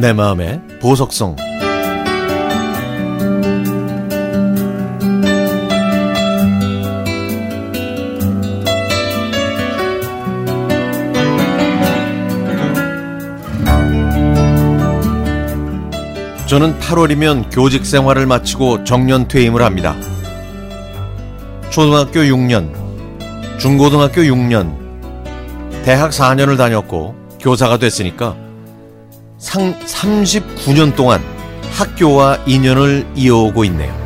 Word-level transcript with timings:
내 0.00 0.14
마음의 0.14 0.62
보석성 0.80 1.36
저는 16.46 16.80
8월이면 16.80 17.54
교직 17.54 17.84
생활을 17.84 18.24
마치고 18.24 18.84
정년 18.84 19.28
퇴임을 19.28 19.62
합니다. 19.62 19.94
초등학교 21.68 22.20
6년, 22.20 22.72
중고등학교 23.58 24.22
6년, 24.22 24.74
대학 25.84 26.10
4년을 26.10 26.56
다녔고 26.56 27.14
교사가 27.38 27.76
됐으니까 27.76 28.49
상 29.40 29.74
39년 29.80 30.94
동안 30.94 31.22
학교와 31.72 32.40
인연을 32.46 33.06
이어오고 33.16 33.64
있네요. 33.64 33.98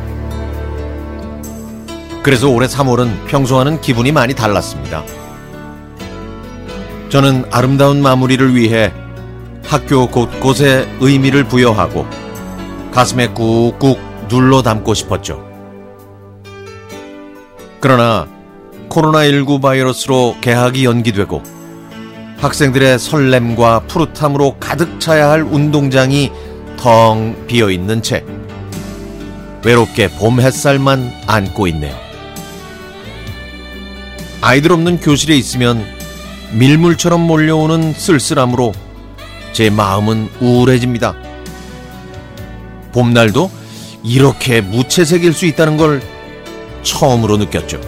그래서 2.23 2.47
올해 2.47 2.67
3월은 2.67 3.27
평소와는 3.27 3.81
기분이 3.81 4.13
많이 4.13 4.33
달랐습니다. 4.33 5.03
저는 7.09 7.43
아름다운 7.51 8.01
마무리를 8.01 8.55
위해 8.55 8.93
학교 9.65 10.07
곳곳에 10.07 10.87
의미를 11.01 11.43
부여하고 11.43 12.05
가슴에 12.93 13.27
꾹꾹 13.27 13.97
눌러 14.29 14.61
담고 14.61 14.93
싶었죠. 14.93 15.45
그러나 17.81 18.25
코로나19 18.87 19.61
바이러스로 19.61 20.37
개학이 20.39 20.85
연기되고 20.85 21.54
학생들의 22.45 22.99
설렘과 22.99 23.79
푸릇함으로 23.87 24.57
가득 24.59 24.99
차야 24.99 25.31
할 25.31 25.41
운동장이 25.41 26.31
텅 26.77 27.47
비어 27.47 27.71
있는 27.71 28.03
채 28.03 28.23
외롭게 29.63 30.09
봄 30.09 30.39
햇살만 30.39 31.11
안고 31.25 31.65
있네요. 31.69 31.95
아이들 34.41 34.73
없는 34.73 34.99
교실에 34.99 35.35
있으면 35.35 35.83
밀물처럼 36.53 37.19
몰려오는 37.19 37.93
쓸쓸함으로 37.93 38.73
제 39.51 39.71
마음은 39.71 40.29
우울해집니다. 40.39 41.15
봄날도 42.91 43.49
이렇게 44.03 44.61
무채색일 44.61 45.33
수 45.33 45.47
있다는 45.47 45.77
걸 45.77 45.99
처음으로 46.83 47.37
느꼈죠. 47.37 47.81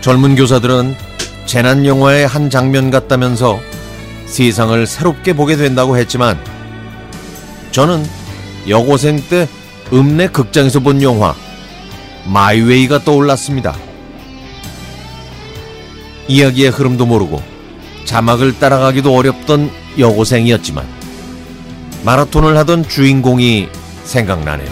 젊은 0.00 0.36
교사들은 0.36 1.07
재난 1.48 1.86
영화의 1.86 2.26
한 2.26 2.50
장면 2.50 2.90
같다면서 2.90 3.58
세상을 4.26 4.86
새롭게 4.86 5.32
보게 5.32 5.56
된다고 5.56 5.96
했지만 5.96 6.38
저는 7.70 8.04
여고생 8.68 9.22
때 9.30 9.48
읍내 9.90 10.28
극장에서 10.28 10.80
본 10.80 11.00
영화 11.00 11.34
마이웨이가 12.26 13.02
떠올랐습니다. 13.02 13.74
이야기의 16.28 16.68
흐름도 16.68 17.06
모르고 17.06 17.42
자막을 18.04 18.58
따라가기도 18.58 19.16
어렵던 19.16 19.70
여고생이었지만 19.98 20.86
마라톤을 22.04 22.58
하던 22.58 22.86
주인공이 22.86 23.70
생각나네요. 24.04 24.68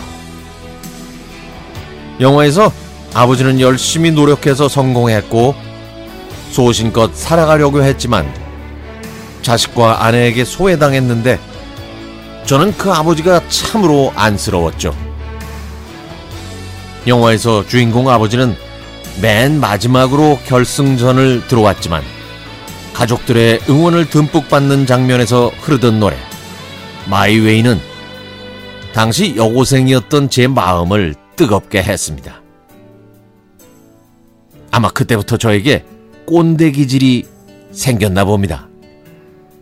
영화에서 2.20 2.70
아버지는 3.14 3.60
열심히 3.60 4.10
노력해서 4.10 4.68
성공했고 4.68 5.65
소신껏 6.50 7.14
살아가려고 7.14 7.82
했지만 7.82 8.26
자식과 9.42 10.04
아내에게 10.04 10.44
소외당했는데 10.44 11.38
저는 12.46 12.76
그 12.76 12.92
아버지가 12.92 13.48
참으로 13.48 14.12
안쓰러웠죠. 14.14 14.94
영화에서 17.06 17.66
주인공 17.66 18.08
아버지는 18.08 18.56
맨 19.20 19.60
마지막으로 19.60 20.38
결승전을 20.46 21.46
들어왔지만 21.46 22.02
가족들의 22.92 23.60
응원을 23.68 24.08
듬뿍 24.10 24.48
받는 24.48 24.86
장면에서 24.86 25.52
흐르던 25.60 26.00
노래 26.00 26.16
마이웨이는 27.08 27.80
당시 28.92 29.36
여고생이었던 29.36 30.30
제 30.30 30.46
마음을 30.46 31.14
뜨겁게 31.36 31.82
했습니다. 31.82 32.40
아마 34.70 34.88
그때부터 34.90 35.36
저에게 35.36 35.84
꼰대 36.26 36.72
기질이 36.72 37.26
생겼나 37.72 38.24
봅니다. 38.24 38.68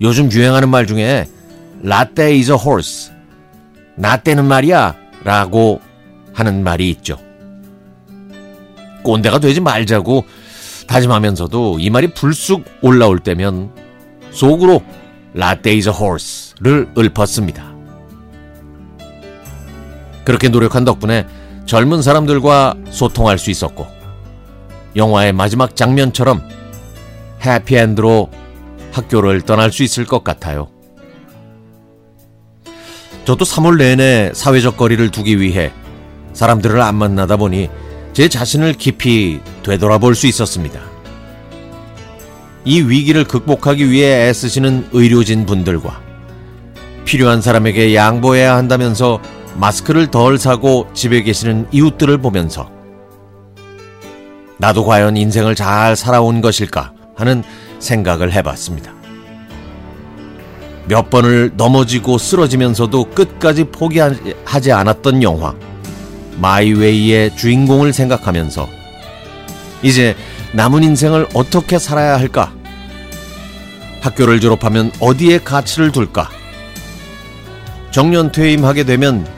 요즘 0.01 0.31
유행하는 0.33 0.69
말 0.69 0.87
중에 0.87 1.29
라떼 1.83 2.35
is 2.37 2.51
a 2.51 2.57
horse. 2.59 3.13
나떼는 3.97 4.47
말이야 4.47 4.97
라고 5.25 5.81
하는 6.33 6.65
말이 6.65 6.91
있죠. 6.91 7.19
꼰대가 9.03 9.39
되지 9.39 9.61
말자고 9.61 10.25
다짐하면서도 10.87 11.79
이 11.79 11.91
말이 11.91 12.13
불쑥 12.15 12.65
올라올 12.81 13.19
때면 13.19 13.71
속으로 14.31 14.83
라떼 15.35 15.73
is 15.73 15.89
a 15.89 15.95
horse를 15.95 16.89
읊었습니다. 16.97 17.75
그렇게 20.25 20.49
노력한 20.49 20.85
덕분에 20.85 21.27
젊은 21.67 22.01
사람들과 22.01 22.75
소통할 22.91 23.39
수 23.39 23.51
있었고 23.51 23.94
영화의 24.97 25.33
마지막 25.33 25.77
장면처럼 25.77 26.43
해피엔드로 27.45 28.31
학교를 28.93 29.43
떠날 29.43 29.73
수 29.73 29.83
있을 29.83 30.05
것 30.05 30.25
같아요. 30.25 30.69
저도 33.25 33.45
3월 33.45 33.79
내내 33.79 34.33
사회적 34.35 34.77
거리를 34.77 35.11
두기 35.11 35.41
위해 35.41 35.73
사람들을 36.35 36.81
안 36.81 36.95
만나다 36.97 37.37
보니 37.37 37.71
제 38.13 38.29
자신을 38.29 38.75
깊이 38.75 39.41
되돌아볼 39.63 40.15
수 40.15 40.27
있었습니다. 40.27 40.81
이 42.65 42.81
위기를 42.81 43.25
극복하기 43.25 43.91
위해 43.91 44.29
애쓰시는 44.29 44.89
의료진 44.93 45.47
분들과 45.47 46.01
필요한 47.05 47.43
사람에게 47.43 47.95
양보해야 47.95 48.57
한다면서 48.57 49.21
마스크를 49.57 50.11
덜 50.11 50.39
사고 50.39 50.89
집에 50.95 51.23
계시는 51.23 51.69
이웃들을 51.73 52.19
보면서 52.19 52.74
나도 54.65 54.87
과연 54.87 55.19
인생을 55.19 55.55
잘 55.55 55.95
살아온 55.95 56.41
것일까 56.41 56.95
하는 57.17 57.45
생각을 57.81 58.33
해봤습니다. 58.33 58.95
몇 60.89 61.11
번을 61.11 61.51
넘어지고 61.55 62.17
쓰러지면서도 62.17 63.11
끝까지 63.11 63.65
포기하지 63.65 64.73
않았던 64.73 65.23
영화 65.23 65.55
마이웨이의 66.39 67.37
주인공을 67.37 67.93
생각하면서 67.93 68.67
이제 69.83 70.17
남은 70.55 70.83
인생을 70.83 71.27
어떻게 71.35 71.79
살아야 71.79 72.19
할까? 72.19 72.55
학교를 74.01 74.41
졸업하면 74.41 74.93
어디에 74.99 75.41
가치를 75.41 75.93
둘까? 75.93 76.31
정년 77.91 78.33
퇴임하게 78.33 78.85
되면 78.85 79.29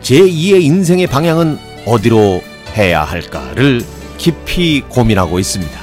제2의 0.00 0.62
인생의 0.62 1.08
방향은 1.08 1.58
어디로 1.84 2.42
해야 2.74 3.04
할까를 3.04 3.99
깊이 4.20 4.82
고민하고 4.82 5.38
있습니다. 5.38 5.80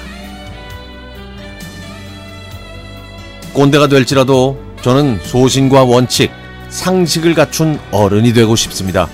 꼰대가 3.52 3.88
될지라도 3.88 4.62
저는 4.84 5.20
소신과 5.24 5.84
원칙, 5.86 6.30
상식을 6.70 7.34
갖춘 7.34 7.80
어른이 7.90 8.34
되고 8.34 8.56
싶습니다. 8.56 9.10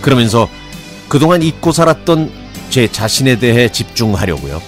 그러면서 0.00 0.48
그동안 1.10 1.42
잊고 1.42 1.70
살았던 1.70 2.32
제 2.70 2.90
자신에 2.90 3.38
대해 3.38 3.70
집중하려고요. 3.70 4.62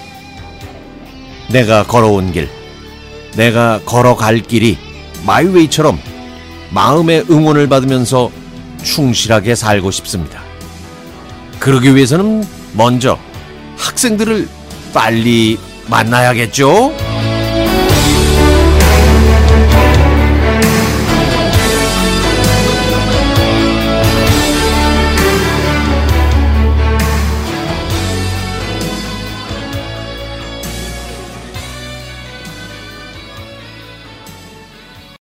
내가 1.51 1.83
걸어온 1.85 2.31
길, 2.31 2.51
내가 3.37 3.81
걸어갈 3.87 4.41
길이 4.41 4.77
마이웨이처럼 5.25 5.99
마음의 6.69 7.25
응원을 7.31 7.71
받으면서 7.71 8.31
충실하게 8.83 9.55
살고 9.55 9.91
싶습니다. 9.93 10.43
그러기 11.59 11.95
위해서는 11.95 12.45
먼저 12.75 13.19
학생들을 13.83 14.49
빨리 14.95 15.59
만나야겠죠? 15.89 17.12